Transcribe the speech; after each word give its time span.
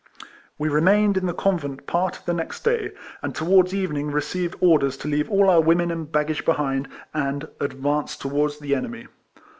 We 0.57 0.67
remained 0.67 1.15
in 1.15 1.27
the 1.27 1.31
convent 1.35 1.85
part 1.85 2.17
of 2.17 2.25
the 2.25 2.33
next 2.33 2.63
day, 2.63 2.89
and 3.21 3.35
towards 3.35 3.71
evening 3.71 4.07
received 4.09 4.55
orders 4.59 4.97
to 4.97 5.07
leave 5.07 5.29
all 5.29 5.47
our 5.47 5.61
women 5.61 5.91
and 5.91 6.11
baggage 6.11 6.43
behind, 6.43 6.87
and 7.13 7.47
advance 7.59 8.17
towards 8.17 8.57
the 8.57 8.73
enemy. 8.73 9.09